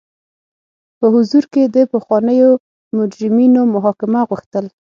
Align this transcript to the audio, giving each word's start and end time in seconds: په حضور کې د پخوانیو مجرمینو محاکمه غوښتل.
په 0.99 1.05
حضور 1.13 1.43
کې 1.53 1.63
د 1.75 1.77
پخوانیو 1.91 2.49
مجرمینو 2.97 3.61
محاکمه 3.73 4.21
غوښتل. 4.29 4.65